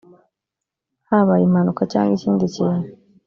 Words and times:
habaye 1.09 1.43
impanuka 1.45 1.81
cyangwa 1.91 2.13
ikindi 2.17 2.45
kintu 2.55 2.87